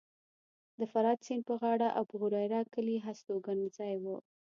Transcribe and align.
د 0.79 0.81
فرات 0.91 1.19
سیند 1.25 1.43
په 1.49 1.53
غاړه 1.61 1.87
د 1.91 1.95
ابوهریره 2.01 2.59
کلی 2.73 2.97
هستوګنځی 3.07 3.93
و 4.03 4.05